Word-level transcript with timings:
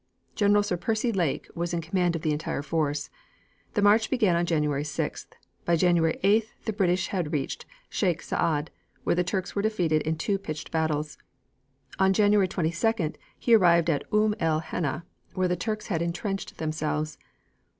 General 0.33 0.63
Sir 0.63 0.77
Percy 0.77 1.11
Lake 1.11 1.47
was 1.53 1.75
in 1.75 1.79
command 1.81 2.15
of 2.15 2.23
the 2.23 2.31
entire 2.31 2.63
force. 2.63 3.11
The 3.75 3.83
march 3.83 4.09
began 4.09 4.35
on 4.35 4.47
January 4.47 4.81
6th. 4.81 5.27
By 5.63 5.75
January 5.75 6.19
8th 6.23 6.47
the 6.65 6.73
British 6.73 7.09
had 7.09 7.31
reached 7.31 7.67
Sheikh 7.87 8.23
Saad, 8.23 8.71
where 9.03 9.13
the 9.13 9.23
Turks 9.23 9.55
were 9.55 9.61
defeated 9.61 10.01
in 10.01 10.15
two 10.17 10.39
pitched 10.39 10.71
battles. 10.71 11.19
On 11.99 12.13
January 12.13 12.47
22d 12.47 13.15
he 13.37 13.51
had 13.51 13.61
arrived 13.61 13.91
at 13.91 14.11
Umm 14.11 14.33
el 14.39 14.61
Hanna, 14.61 15.05
where 15.35 15.47
the 15.47 15.55
Turks 15.55 15.85
had 15.85 16.01
intrenched 16.01 16.57
themselves. 16.57 17.19